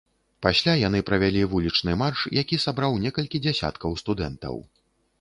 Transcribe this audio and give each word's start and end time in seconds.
Пасля 0.45 0.73
яны 0.87 1.01
правялі 1.09 1.43
вулічны 1.51 1.93
марш, 2.05 2.25
які 2.41 2.61
сабраў 2.67 2.99
некалькі 3.07 3.45
дзясяткаў 3.47 3.99
студэнтаў. 4.05 4.63